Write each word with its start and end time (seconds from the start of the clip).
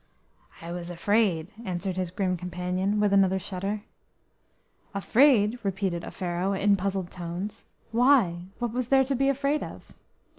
"I 0.63 0.71
was 0.71 0.89
afraid," 0.89 1.49
answered 1.63 1.95
his 1.95 2.09
grim 2.09 2.35
companion, 2.35 2.99
with 2.99 3.13
another 3.13 3.37
shudder. 3.37 3.83
"Afraid?" 4.95 5.59
repeated 5.61 6.01
Offero 6.03 6.53
in 6.59 6.75
puzzled 6.75 7.11
tones. 7.11 7.65
"Why, 7.91 8.45
what 8.57 8.73
was 8.73 8.87
there 8.87 9.03
to 9.03 9.15
be 9.15 9.29
afraid 9.29 9.61
of?" 9.61 9.93